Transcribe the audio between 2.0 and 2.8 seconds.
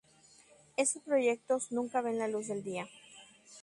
ven la luz del